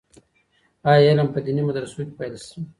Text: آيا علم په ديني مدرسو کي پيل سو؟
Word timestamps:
آيا 0.91 1.05
علم 1.11 1.27
په 1.33 1.39
ديني 1.45 1.61
مدرسو 1.69 1.97
کي 2.07 2.13
پيل 2.17 2.33
سو؟ 2.45 2.57